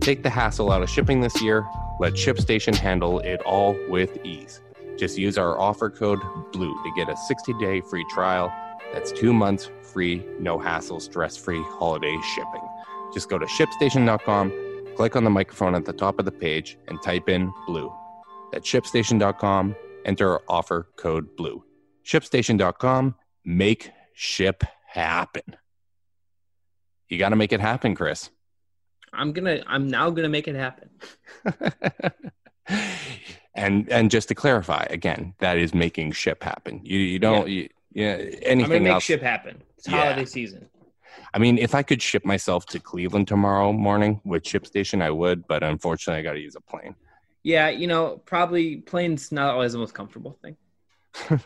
[0.00, 1.66] Take the hassle out of shipping this year.
[2.00, 4.62] Let ShipStation handle it all with ease.
[4.96, 6.20] Just use our offer code
[6.52, 8.50] BLUE to get a 60 day free trial.
[8.94, 12.66] That's two months free, no hassle, stress free holiday shipping.
[13.12, 17.00] Just go to shipstation.com, click on the microphone at the top of the page, and
[17.02, 17.92] type in BLUE.
[18.52, 21.64] That's shipstation.com, enter our offer code BLUE.
[22.04, 25.56] ShipStation.com, make ship happen.
[27.08, 28.30] You got to make it happen, Chris.
[29.12, 29.62] I'm gonna.
[29.66, 30.90] I'm now gonna make it happen.
[33.54, 36.80] and and just to clarify again, that is making ship happen.
[36.84, 37.62] You you don't yeah.
[37.62, 38.04] you, yeah
[38.42, 39.04] anything I'm gonna make else.
[39.04, 39.62] ship happen.
[39.78, 40.04] It's yeah.
[40.04, 40.68] holiday season.
[41.32, 45.46] I mean, if I could ship myself to Cleveland tomorrow morning with ShipStation, I would.
[45.46, 46.94] But unfortunately, I got to use a plane.
[47.42, 50.56] Yeah, you know, probably plane's not always the most comfortable thing.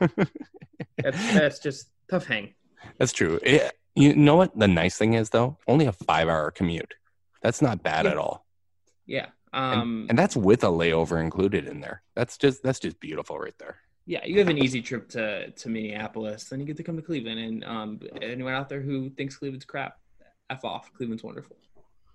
[0.99, 2.55] that's that's just tough hang.
[2.99, 3.39] That's true.
[3.43, 5.59] It, you know what the nice thing is though?
[5.69, 6.95] Only a five hour commute.
[7.43, 8.11] That's not bad yeah.
[8.11, 8.47] at all.
[9.07, 9.27] Yeah.
[9.53, 12.03] Um, and, and, that's with a layover included in there.
[12.17, 13.77] That's just that's just beautiful right there.
[14.07, 17.03] Yeah, you have an easy trip to to Minneapolis, then you get to come to
[17.03, 17.41] Cleveland.
[17.41, 19.99] And um, anyone out there who thinks Cleveland's crap,
[20.51, 20.93] f off.
[20.93, 21.57] Cleveland's wonderful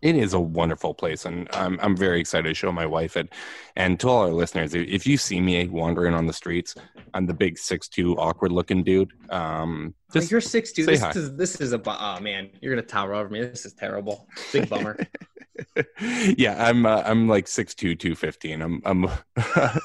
[0.02, 3.34] it is a wonderful place and I'm, I'm very excited to show my wife it
[3.76, 6.76] and to all our listeners if you see me wandering on the streets
[7.14, 11.02] i'm the big six two awkward looking dude um just oh, you're six two this
[11.02, 11.12] hi.
[11.12, 14.70] is this is a oh man you're gonna tower over me this is terrible big
[14.70, 14.98] bummer
[16.38, 19.08] yeah i'm uh, i'm like six two two fifteen i'm i'm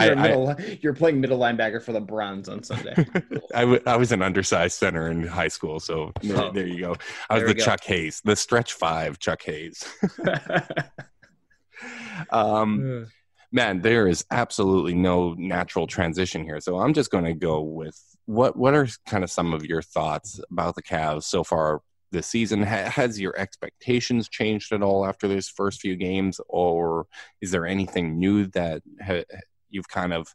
[0.00, 2.94] you're, middle, I, you're, playing middle linebacker for the Browns on Sunday.
[3.54, 6.50] I, w- I was an undersized center in high school, so oh.
[6.50, 6.96] there you go.
[7.28, 9.84] I was the Chuck Hayes, the stretch five Chuck Hayes.
[12.30, 13.06] um,
[13.52, 18.00] man, there is absolutely no natural transition here, so I'm just going to go with
[18.28, 18.56] what.
[18.56, 22.62] What are kind of some of your thoughts about the Cavs so far this season.
[22.62, 27.06] Has your expectations changed at all after those first few games, or
[27.40, 29.24] is there anything new that ha-
[29.70, 30.28] you've kind of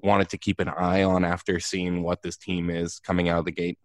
[0.00, 3.44] wanted to keep an eye on after seeing what this team is coming out of
[3.44, 3.78] the gate?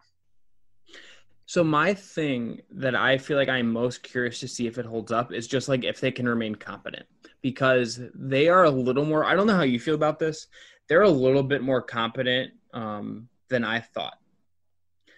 [1.46, 5.14] So my thing that I feel like I'm most curious to see if it holds
[5.14, 7.06] up is just like if they can remain competent
[7.42, 9.24] because they are a little more.
[9.24, 10.48] I don't know how you feel about this.
[10.90, 14.18] They're a little bit more competent um, than I thought.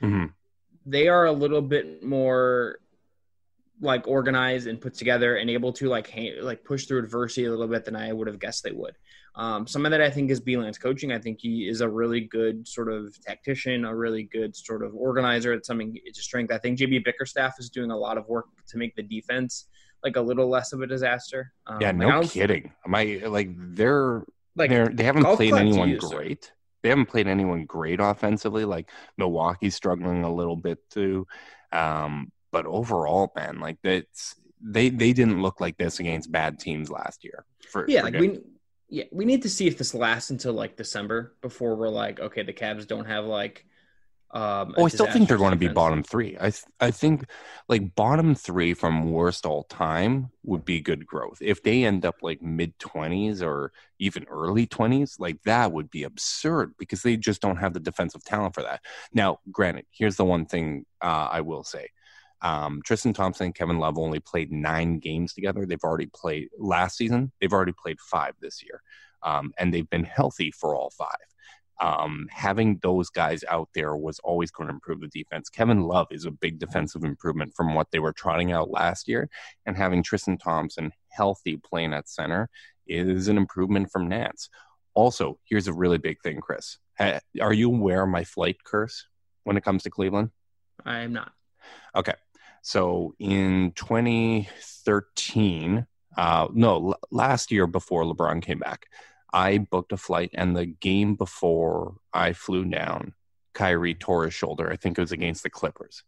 [0.02, 0.26] Mm-hmm
[0.90, 2.80] they are a little bit more
[3.82, 7.50] like organized and put together and able to like ha- like push through adversity a
[7.50, 8.96] little bit than I would have guessed they would.
[9.36, 11.14] Um, some of that I think is Beilein's coaching.
[11.14, 14.94] I think he is a really good sort of tactician, a really good sort of
[14.96, 15.54] organizer.
[15.54, 16.52] It's something it's a strength.
[16.52, 19.68] I think JB Bickerstaff is doing a lot of work to make the defense
[20.04, 21.54] like a little less of a disaster.
[21.68, 22.74] Um, yeah, no kidding.
[22.86, 24.26] Am I like they're
[24.58, 28.66] like they're, they haven't played anyone great they haven't played anyone great offensively.
[28.66, 31.28] Like Milwaukee's struggling a little bit too.
[31.72, 36.90] Um, but overall, man, like that's they they didn't look like this against bad teams
[36.90, 37.46] last year.
[37.70, 38.40] For, yeah, for like we
[38.90, 42.44] yeah we need to see if this lasts until like December before we're like okay
[42.44, 43.66] the Cavs don't have like
[44.32, 46.38] um, oh, I still think they're going to be bottom three.
[46.40, 47.26] I th- I think
[47.68, 51.40] like bottom three from worst all time would be good growth.
[51.42, 56.04] If they end up like mid twenties or even early twenties, like that would be
[56.04, 58.82] absurd because they just don't have the defensive talent for that.
[59.14, 61.88] Now, granted, here's the one thing uh, I will say:
[62.44, 65.66] um, Tristan Thompson and Kevin Love only played nine games together.
[65.66, 67.32] They've already played last season.
[67.42, 68.84] They've already played five this year,
[69.24, 71.18] um, and they've been healthy for all five
[71.80, 75.50] um, having those guys out there was always going to improve the defense.
[75.50, 79.30] Kevin Love is a big defensive improvement from what they were trotting out last year,
[79.66, 82.50] and having Tristan Thompson healthy playing at center
[82.88, 84.50] is an improvement from Nance.
[84.94, 86.78] Also, here's a really big thing, Chris.
[87.00, 89.06] Are you aware of my flight curse
[89.44, 90.32] when it comes to Cleveland?
[90.86, 91.32] I am not.
[91.96, 92.16] Okay.
[92.62, 95.86] So in 2013,
[96.18, 98.88] uh, no, l- last year before LeBron came back,
[99.34, 103.14] I booked a flight, and the game before I flew down,
[103.54, 104.72] Kyrie tore his shoulder.
[104.72, 106.04] I think it was against the Clippers.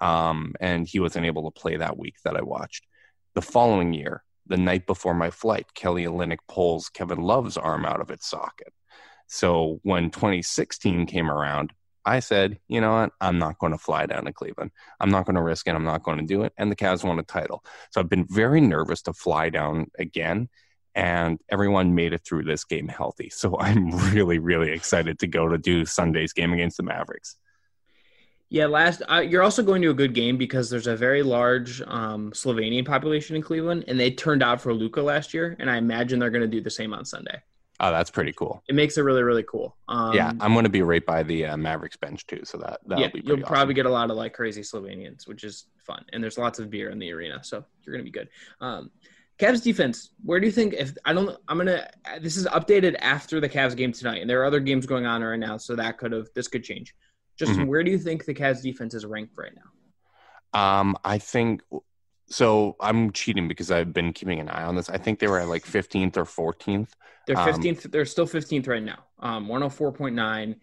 [0.00, 2.86] Um, and he wasn't able to play that week that I watched.
[3.34, 8.00] The following year, the night before my flight, Kelly Olynyk pulls Kevin Love's arm out
[8.00, 8.72] of its socket.
[9.28, 11.72] So when 2016 came around,
[12.04, 13.12] I said, you know what?
[13.20, 14.72] I'm not going to fly down to Cleveland.
[14.98, 15.74] I'm not going to risk it.
[15.74, 16.52] I'm not going to do it.
[16.58, 17.64] And the Cavs won a title.
[17.90, 20.48] So I've been very nervous to fly down again
[20.94, 23.30] and everyone made it through this game healthy.
[23.30, 27.36] So I'm really, really excited to go to do Sunday's game against the Mavericks.
[28.48, 31.80] Yeah, last uh, you're also going to a good game because there's a very large
[31.86, 35.78] um, Slovenian population in Cleveland, and they turned out for Luka last year, and I
[35.78, 37.40] imagine they're going to do the same on Sunday.
[37.80, 38.62] Oh, that's pretty cool.
[38.68, 39.74] It makes it really, really cool.
[39.88, 42.80] Um, yeah, I'm going to be right by the uh, Mavericks bench too, so that
[42.86, 45.64] that'll yeah, be you'll pretty probably get a lot of like crazy Slovenians, which is
[45.78, 48.28] fun, and there's lots of beer in the arena, so you're going to be good.
[48.60, 48.90] Um,
[49.42, 50.10] Cavs defense.
[50.22, 50.72] Where do you think?
[50.74, 51.90] If I don't, I'm gonna.
[52.20, 55.22] This is updated after the Cavs game tonight, and there are other games going on
[55.22, 56.94] right now, so that could have this could change.
[57.36, 57.66] Just Mhm.
[57.66, 60.58] where do you think the Cavs defense is ranked right now?
[60.80, 61.62] Um, I think
[62.26, 62.76] so.
[62.80, 64.88] I'm cheating because I've been keeping an eye on this.
[64.88, 66.90] I think they were at like 15th or 14th.
[67.26, 67.90] They're Um, 15th.
[67.90, 69.04] they're still 15th right now.
[69.18, 70.56] Um, 104.9.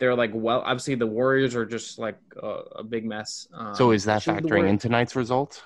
[0.00, 0.60] They're like well.
[0.62, 3.46] Obviously, the Warriors are just like a, a big mess.
[3.54, 5.62] Um, So is that factoring in tonight's result?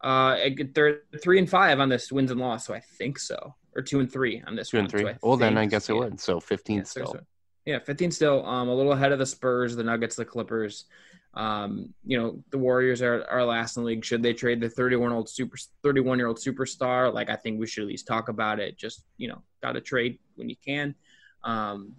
[0.00, 0.36] Uh,
[0.74, 4.00] they're three and five on this wins and loss, so I think so, or two
[4.00, 4.70] and three on this.
[4.70, 5.10] Two and one, so three.
[5.10, 6.00] I well, then I guess it yeah.
[6.00, 6.20] would.
[6.20, 7.12] So 15 Yeah, so- still.
[7.14, 7.20] so-
[7.66, 8.46] Yeah, 15 still.
[8.46, 10.84] Um, a little ahead of the Spurs, the Nuggets, the Clippers.
[11.34, 14.04] Um, you know, the Warriors are, are last in the league.
[14.04, 17.12] Should they trade the 31 old super 31 year old superstar?
[17.12, 18.76] Like, I think we should at least talk about it.
[18.76, 20.94] Just you know, got to trade when you can.
[21.44, 21.94] Um,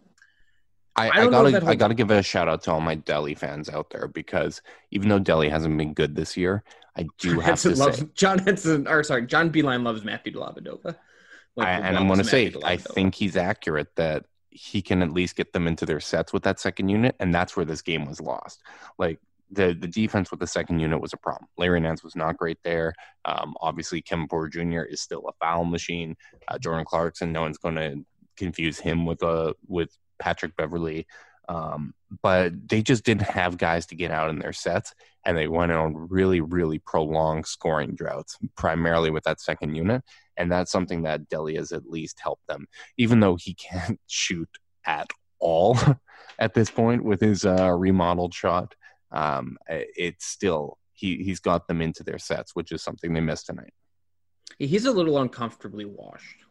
[1.00, 2.72] I, I I, don't know if that gotta I gotta give a shout out to
[2.72, 6.64] all my Delly fans out there because even though Delly hasn't been good this year,
[6.96, 10.34] I do have Henson to loves say, John Henson, or sorry, John Beilein loves Matthew
[10.34, 10.96] Dellavedova.
[11.56, 15.12] Like, I, and I'm going to say, I think he's accurate that he can at
[15.12, 18.06] least get them into their sets with that second unit, and that's where this game
[18.06, 18.62] was lost.
[18.98, 19.20] Like
[19.52, 21.48] the the defense with the second unit was a problem.
[21.58, 22.94] Larry Nance was not great there.
[23.26, 24.82] Um, obviously, Kevin Porter Jr.
[24.82, 26.16] is still a foul machine.
[26.48, 28.04] Uh, Jordan Clarkson, no one's going to
[28.38, 31.08] confuse him with a with Patrick Beverley.
[31.48, 34.94] Um, but they just didn't have guys to get out in their sets,
[35.26, 40.04] and they went on really, really prolonged scoring droughts, primarily with that second unit.
[40.38, 44.50] And that's something that Delly has at least helped them, even though he can't shoot
[44.86, 45.78] at all
[46.40, 48.76] at this point with his uh, remodeled shot.
[49.12, 53.48] Um, it's still he he's got them into their sets, which is something they missed
[53.48, 53.74] tonight.
[54.60, 56.46] he's a little uncomfortably washed.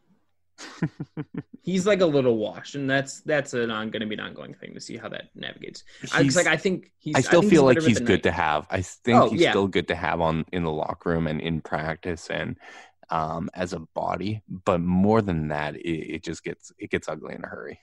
[1.63, 4.55] he's like a little washed, and that's that's an on going to be an ongoing
[4.55, 5.85] thing to see how that navigates.
[6.13, 7.17] I, He's- like I think he's.
[7.17, 8.23] I still think feel like he's good Knight.
[8.25, 8.67] to have.
[8.71, 9.51] I think Oh, he's yeah.
[9.51, 12.57] still good to have on in the locker room and in practice and
[13.11, 14.43] um, as a body.
[14.49, 17.79] But more than that, it, it just gets it gets ugly in a hurry.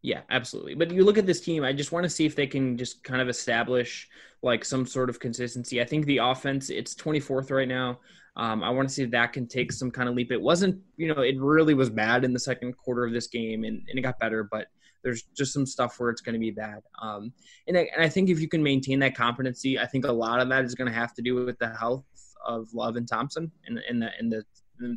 [0.00, 0.74] Yeah, absolutely.
[0.74, 3.02] But you look at this team, I just want to see if they can just
[3.02, 4.08] kind of establish
[4.42, 5.80] like some sort of consistency.
[5.80, 7.98] I think the offense, it's 24th right now.
[8.38, 10.30] Um, I want to see if that can take some kind of leap.
[10.30, 13.64] It wasn't, you know, it really was bad in the second quarter of this game
[13.64, 14.68] and, and it got better, but
[15.02, 16.82] there's just some stuff where it's going to be bad.
[17.02, 17.32] Um,
[17.66, 20.40] and, I, and I think if you can maintain that competency, I think a lot
[20.40, 22.04] of that is going to have to do with the health
[22.46, 24.44] of Love and Thompson and, and, the, and the,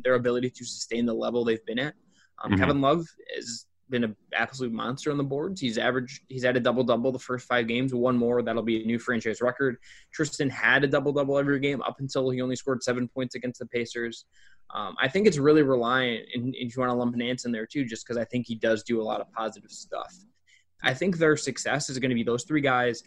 [0.04, 1.94] their ability to sustain the level they've been at.
[2.44, 2.58] Um, Mhm.
[2.58, 5.60] Kevin Love has been an absolute monster on the boards.
[5.60, 8.42] He's averaged, he's had a double double the first five games, one more.
[8.42, 9.76] That'll be a new franchise record.
[10.12, 13.60] Tristan had a double double every game up until he only scored seven points against
[13.60, 14.24] the Pacers.
[14.74, 17.66] Um, I think it's really reliant, and if you want to lump Nance in there
[17.66, 20.12] too, just because I think he does do a lot of positive stuff.
[20.82, 23.02] I think their success is going to be those three guys,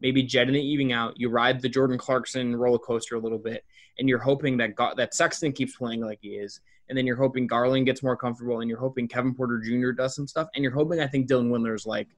[0.00, 1.14] maybe and the evening out.
[1.20, 3.64] You ride the Jordan Clarkson roller coaster a little bit,
[3.98, 7.16] and you're hoping that Ga- that Sexton keeps playing like he is, and then you're
[7.16, 9.92] hoping Garland gets more comfortable, and you're hoping Kevin Porter Jr.
[9.92, 12.08] does some stuff, and you're hoping I think Dylan Windler's like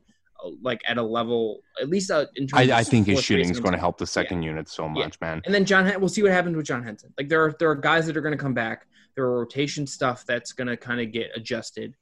[0.45, 2.59] uh, like at a level at least uh, in terms.
[2.61, 5.05] I, of I think his shooting is going to help the second unit so Yeah.
[5.05, 5.43] much, man.
[5.45, 7.13] and then John, we'll see what happens with John Henson.
[7.17, 8.87] Like there are there are guys that are going to come back.
[9.15, 11.95] There are rotation stuff that's going to kind of get adjusted,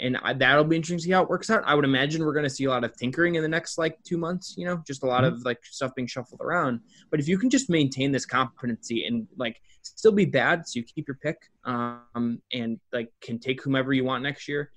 [0.00, 1.62] and I, that'll be interesting to see how it works out.
[1.66, 3.98] I would imagine we're going to see a lot of tinkering in the next like
[4.04, 4.54] two months.
[4.56, 6.80] You know, just a lot of like stuff being shuffled around.
[7.10, 10.84] But if you can just maintain this competency and like still be bad, so you
[10.84, 14.70] keep your pick, um, and like can take whomever you want next year.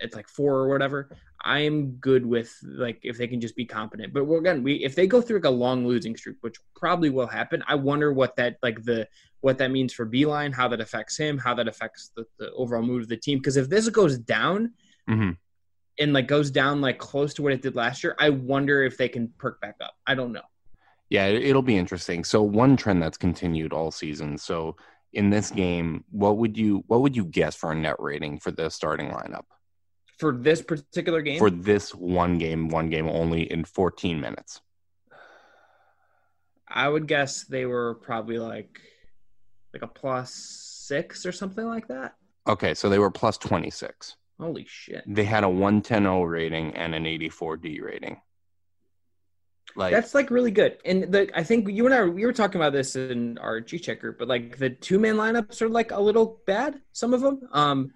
[0.00, 1.16] It's like four or whatever.
[1.44, 4.14] I am good with like if they can just be competent.
[4.14, 7.26] But again, we if they go through like a long losing streak, which probably will
[7.26, 9.06] happen, I wonder what that like the
[9.44, 12.80] what that means for Beilein, how that affects him, how that affects the, the overall
[12.82, 13.38] mood of the team.
[13.38, 14.72] Because if this goes down
[15.06, 15.32] hmm
[16.00, 18.96] and like goes down like close to what it did last year, I wonder if
[18.96, 19.92] they can perk back up.
[20.06, 20.42] I don't know.
[21.10, 22.24] Yeah, it- it'll be interesting.
[22.24, 24.38] So one trend that's continued all season.
[24.38, 24.76] So
[25.12, 28.50] in this game, what would you what would you guess for a net rating for
[28.50, 29.44] the starting lineup
[30.18, 34.62] For this particular game, for this one game, one game only in 14 minutes?
[36.66, 38.80] I would guess they were probably like
[39.74, 42.14] like a plus six or something like that.
[42.46, 44.16] Okay, so they were plus 26.
[44.40, 45.04] Holy shit.
[45.06, 48.20] They had a 1100 rating and an 84 D rating.
[49.76, 50.78] Like that's like really good.
[50.84, 53.78] And the I think you and I we were talking about this in our G
[53.78, 56.80] checker, but like the two man lineups are like a little bad.
[56.92, 57.40] Some of them.
[57.50, 57.92] Um,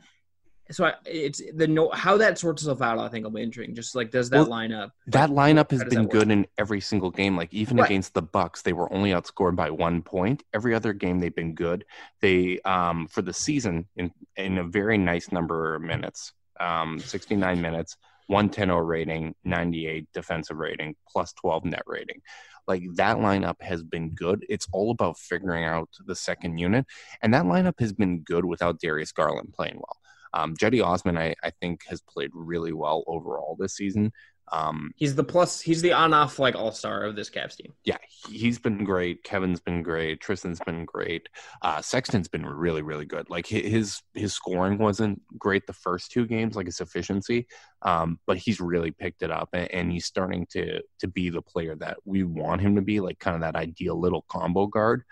[0.71, 2.99] so I, it's the no how that sorts itself out.
[2.99, 3.75] I think will be interesting.
[3.75, 4.93] Just like does that Well, line up?
[5.07, 7.37] that lineup has been good in every single game.
[7.37, 7.87] Like even Right.
[7.91, 10.45] against the Bucks, they were only outscored by one point.
[10.53, 11.85] Every other game they've been good.
[12.21, 17.61] They um for the season in in a very nice number of minutes, um 69
[17.61, 17.97] minutes,
[18.27, 22.21] one ten zero rating, 98 defensive rating, plus 12 net rating.
[22.67, 24.45] Like that lineup has been good.
[24.51, 26.85] It's all about figuring out the second unit,
[27.23, 29.97] and that lineup has been good without Darius Garland playing well.
[30.33, 34.13] Um, Cedi Osman, I, I think, has played really well overall this season.
[34.51, 35.61] Um, He's the plus.
[35.61, 37.75] He's the on off like all star of this Cavs team.
[37.85, 39.23] yeah, he- he's been great.
[39.23, 40.23] Kevin's been great.
[40.23, 41.29] Tristan's been great.
[41.61, 43.29] Uh, Sexton's been really, really good.
[43.29, 47.47] Like his his scoring wasn't great the first two games, like his efficiency,
[47.83, 51.43] um, but he's really picked it up, and, and he's starting to to be the
[51.43, 55.03] player that we want him to be, like kind of that ideal little combo guard.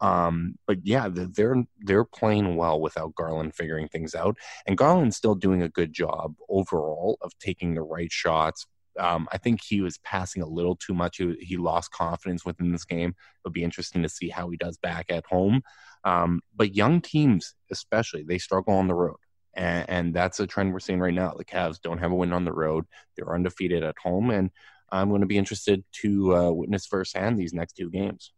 [0.00, 4.36] Um, but yeah, they're they're playing well without Garland figuring things out,
[4.66, 8.66] and Garland's still doing a good job overall of taking the right shots,
[8.98, 11.18] um, I think he was passing a little too much.
[11.18, 13.14] He, he lost confidence within this game.
[13.44, 15.62] It'll be interesting to see how he does back at home.
[16.04, 19.16] Um, but young teams, especially, they struggle on the road.
[19.54, 21.34] And, and that's a trend we're seeing right now.
[21.36, 22.84] The Cavs don't have a win on the road.
[23.16, 24.30] They're undefeated at home.
[24.30, 24.50] And
[24.90, 28.32] I'm going to be interested to uh, witness firsthand these next two games.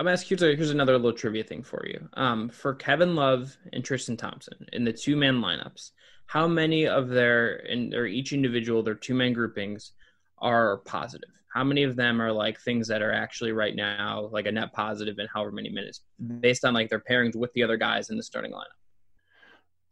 [0.00, 0.38] I'm gonna ask you.
[0.38, 2.08] Here's another little trivia thing for you.
[2.14, 5.90] Um, for Kevin Love and Tristan Thompson in the two man lineups,
[6.24, 9.92] how many of their in or each individual their two man groupings
[10.38, 11.28] are positive?
[11.52, 14.72] How many of them are like things that are actually right now like a net
[14.72, 16.00] positive in however many minutes,
[16.40, 18.79] based on like their pairings with the other guys in the starting lineup?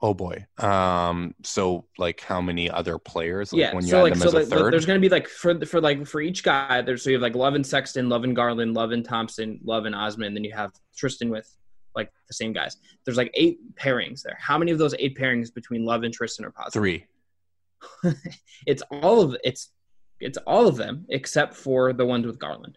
[0.01, 0.47] Oh boy.
[0.59, 3.53] Um, so like how many other players?
[3.53, 5.09] Like yeah, when you so add like them so as a like, there's gonna be
[5.09, 8.09] like for for like for each guy there's so you have like Love and Sexton,
[8.09, 11.53] Love and Garland, Love and Thompson, Love and Osman, and then you have Tristan with
[11.97, 12.77] like the same guys.
[13.05, 14.39] There's like eight pairings there.
[14.41, 16.73] How many of those eight pairings between Love and Tristan are positive?
[16.81, 17.07] Three.
[18.67, 19.71] It's all of it's
[20.21, 22.77] it's all of them except for the ones with Garland.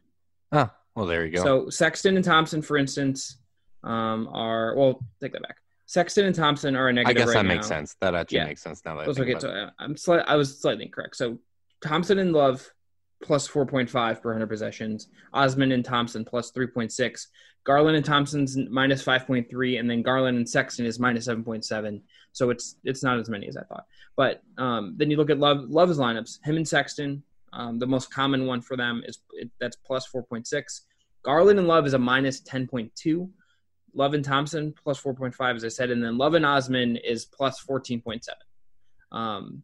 [0.51, 1.43] Oh, well, there you go.
[1.43, 3.37] So Sexton and Thompson, for instance,
[3.83, 5.57] um, are well take that back.
[5.91, 7.17] Sexton and Thompson are a negative.
[7.17, 7.97] I guess right that makes sense.
[7.99, 8.45] That actually Yeah.
[8.45, 9.31] makes sense now that I think okay.
[9.31, 9.41] about.
[9.41, 11.17] So I'm slight, I was slightly incorrect.
[11.17, 11.37] So
[11.83, 12.73] Thompson and Love
[13.21, 15.09] plus 4.5 per 100 possessions.
[15.33, 17.27] Osman and Thompson plus 3.6.
[17.65, 22.01] Garland and Thompson's minus 5.3, and then Garland and Sexton is minus 7.7.
[22.31, 23.85] So it's it's not as many as I thought.
[24.15, 26.39] But um, then you look at Love Love's lineups.
[26.45, 27.21] Him and Sexton,
[27.51, 30.83] um, the most common one for them is it, that's plus 4.6.
[31.21, 33.29] Garland and Love is a minus 10.2.
[33.93, 37.63] Love and Thompson plus 4.5, as I said, and then Love and Osman is plus
[37.63, 38.29] 14.7.
[39.11, 39.63] Um,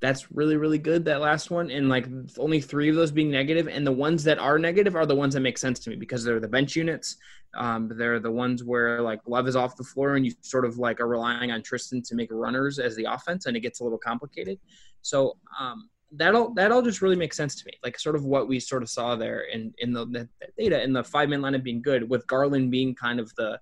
[0.00, 2.06] that's really really good that last one and like
[2.38, 5.34] only three of those being negative and the ones that are negative are the ones
[5.34, 7.16] that make sense to me because they're the bench units
[7.54, 10.78] um, they're the ones where like love is off the floor and you sort of
[10.78, 13.84] like are relying on tristan to make runners as the offense and it gets a
[13.84, 14.58] little complicated
[15.02, 18.58] so um, that'll that'll just really make sense to me like sort of what we
[18.58, 21.80] sort of saw there in in the, the data in the five man lineup being
[21.80, 23.60] good with garland being kind of the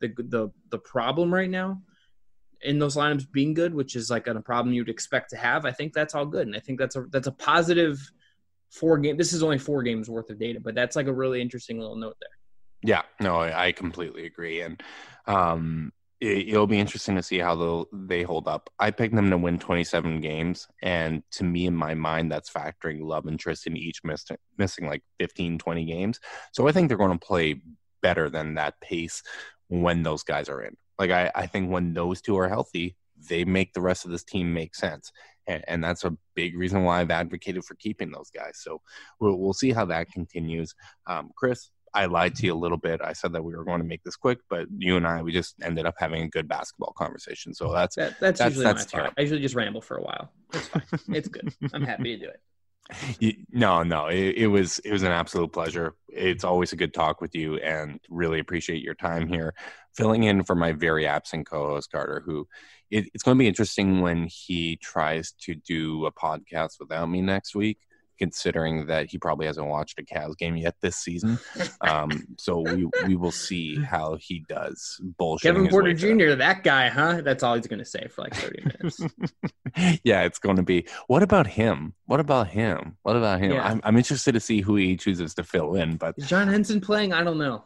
[0.00, 1.80] the the, the problem right now
[2.64, 5.70] in those lineups being good, which is like a problem you'd expect to have, I
[5.70, 8.00] think that's all good, and I think that's a that's a positive
[8.70, 9.16] four game.
[9.16, 11.96] This is only four games worth of data, but that's like a really interesting little
[11.96, 12.30] note there.
[12.82, 14.82] Yeah, no, I completely agree, and
[15.26, 18.70] um, it, it'll be interesting to see how they hold up.
[18.78, 23.02] I picked them to win 27 games, and to me, in my mind, that's factoring
[23.02, 26.20] Love and Tristan each missed, missing like 15, 20 games.
[26.52, 27.60] So I think they're going to play
[28.02, 29.22] better than that pace
[29.68, 30.76] when those guys are in.
[30.98, 32.96] Like I, I think when those two are healthy,
[33.28, 35.10] they make the rest of this team make sense.
[35.46, 38.60] And, and that's a big reason why I've advocated for keeping those guys.
[38.60, 38.80] So
[39.20, 40.74] we'll, we'll see how that continues.
[41.06, 43.00] Um, Chris, I lied to you a little bit.
[43.00, 45.32] I said that we were going to make this quick, but you and I, we
[45.32, 47.54] just ended up having a good basketball conversation.
[47.54, 49.14] So that's That, that's, That's- usually that's my terrible.
[49.16, 50.32] I usually just ramble for a while.
[50.52, 50.82] It's fine.
[51.14, 51.54] it's good.
[51.72, 52.40] I'm happy to do it.
[53.18, 55.94] You- no, no, it, it was it was an absolute pleasure.
[56.08, 59.54] It's always a good talk with you, and really appreciate your time here,
[59.96, 62.22] filling in for my very absent co-host Carter.
[62.26, 62.46] Who
[62.90, 67.22] it, it's going to be interesting when he tries to do a podcast without me
[67.22, 67.78] next week,
[68.18, 71.38] considering that he probably hasn't watched a Cavs game yet this season.
[71.80, 75.54] Um, so we we will see how he does bullshit.
[75.54, 77.20] Kevin Porter Jr., that guy, huh?
[77.22, 79.00] That's all he's going to say for like 30 minutes.
[80.04, 80.86] yeah, it's going to be.
[81.06, 81.94] What about him?
[82.06, 82.96] What about him?
[83.02, 83.52] What about him?
[83.52, 83.64] Yeah.
[83.64, 86.80] I'm, I'm interested to see who he chooses to fill in, but Is John Henson
[86.80, 87.12] playing?
[87.12, 87.64] I don't know.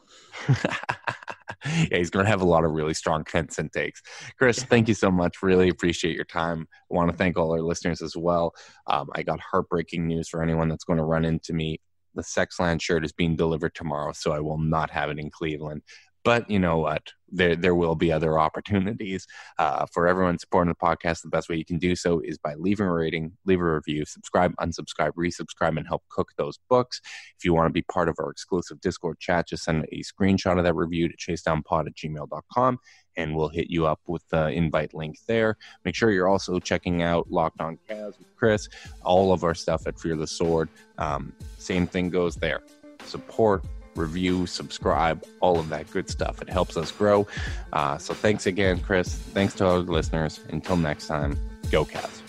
[1.64, 4.03] yeah, he's going to have a lot of really strong Henson takes.
[4.38, 5.42] Chris, thank you so much.
[5.42, 6.66] Really appreciate your time.
[6.90, 8.55] I want to thank all our listeners as well.
[8.86, 11.80] Um, I got heartbreaking news for anyone that's going to run into me
[12.14, 15.82] the Sexland shirt is being delivered tomorrow, so I will not have it in Cleveland.
[16.28, 17.14] But you know what?
[17.30, 19.26] There, there will be other opportunities
[19.58, 21.22] uh, for everyone supporting the podcast.
[21.22, 24.04] The best way you can do so is by leaving a rating, leave a review,
[24.04, 27.00] subscribe, unsubscribe, resubscribe, and help cook those books.
[27.38, 30.58] If you want to be part of our exclusive Discord chat, just send a screenshot
[30.58, 32.78] of that review to chasedownpod at gmail.com
[33.16, 35.56] and we'll hit you up with the invite link there.
[35.86, 38.68] Make sure you're also checking out Locked On Cavs with Chris,
[39.02, 40.68] all of our stuff at Fear the Sword.
[40.98, 42.60] Um, same thing goes there.
[43.06, 43.64] Support,
[43.99, 46.40] review, subscribe, all of that good stuff.
[46.42, 47.26] It helps us grow.
[47.72, 49.14] Uh, so thanks again, Chris.
[49.14, 50.40] Thanks to our listeners.
[50.51, 51.38] Until next time,
[51.70, 52.27] go Cavs.